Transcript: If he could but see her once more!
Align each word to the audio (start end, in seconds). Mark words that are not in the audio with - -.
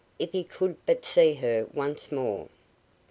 If 0.17 0.31
he 0.31 0.43
could 0.43 0.77
but 0.87 1.05
see 1.05 1.35
her 1.35 1.67
once 1.73 2.11
more! 2.11 2.49